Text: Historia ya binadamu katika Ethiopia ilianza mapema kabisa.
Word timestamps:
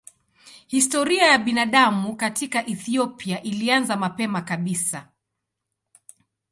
Historia 0.67 1.27
ya 1.31 1.37
binadamu 1.37 2.15
katika 2.15 2.65
Ethiopia 2.67 3.41
ilianza 3.43 3.97
mapema 3.97 4.41
kabisa. 4.41 5.11